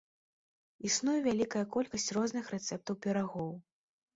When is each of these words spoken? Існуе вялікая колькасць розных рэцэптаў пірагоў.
Існуе 0.87 1.17
вялікая 1.27 1.63
колькасць 1.75 2.09
розных 2.17 2.45
рэцэптаў 2.55 3.01
пірагоў. 3.05 3.51